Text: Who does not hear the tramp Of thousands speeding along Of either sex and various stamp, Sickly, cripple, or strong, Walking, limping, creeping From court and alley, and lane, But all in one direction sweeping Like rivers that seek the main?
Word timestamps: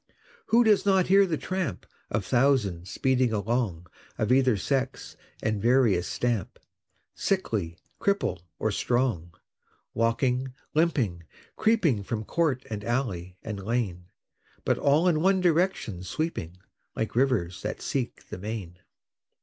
Who 0.47 0.63
does 0.63 0.83
not 0.83 1.05
hear 1.09 1.27
the 1.27 1.37
tramp 1.37 1.85
Of 2.09 2.25
thousands 2.25 2.89
speeding 2.89 3.31
along 3.31 3.85
Of 4.17 4.31
either 4.31 4.57
sex 4.57 5.15
and 5.43 5.61
various 5.61 6.07
stamp, 6.07 6.57
Sickly, 7.13 7.77
cripple, 7.99 8.41
or 8.57 8.71
strong, 8.71 9.35
Walking, 9.93 10.55
limping, 10.73 11.25
creeping 11.55 12.01
From 12.01 12.23
court 12.25 12.65
and 12.67 12.83
alley, 12.83 13.37
and 13.43 13.63
lane, 13.63 14.05
But 14.65 14.79
all 14.79 15.07
in 15.07 15.21
one 15.21 15.39
direction 15.39 16.01
sweeping 16.01 16.57
Like 16.95 17.15
rivers 17.15 17.61
that 17.61 17.79
seek 17.79 18.27
the 18.29 18.39
main? 18.39 18.79